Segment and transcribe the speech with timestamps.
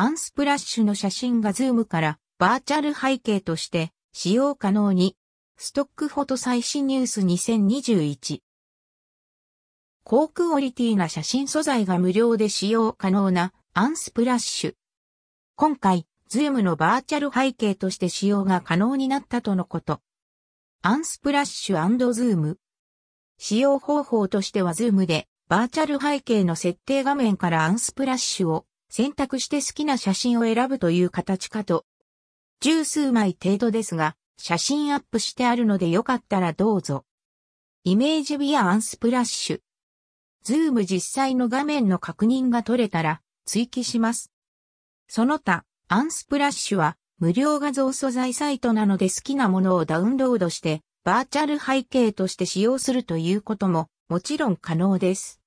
[0.00, 5.16] Unsplash の写真が Zoom からバーチャル背景として使用可能に。
[5.56, 8.38] ストックフォト最新ニュース2021。
[10.04, 14.74] 高クオリティな写真素材が無料で使用可能な Unsplash。
[15.56, 20.00] 今回、 Zoom のバーチャル背景として使用が可能になったとのこと。
[20.80, 22.60] Unsplash Zoom。
[23.36, 31.84] 使用方法としては Zoom でバーチャル背景の設定画面から Unsplash を選択して好きな写真を選ぶという形かと。
[32.60, 37.04] 十数枚程度ですが、写真アップしてあるのでよかったらどうぞ。
[37.84, 39.60] Image via Unsplash。
[40.42, 44.30] Zoom 実際の画面の確認が取れたら追記します。
[45.08, 55.37] その他、 Unsplash は無料画像素材サイトなので好きなものをダウンロードしてバーチャル背景として使用するということももちろん可能です。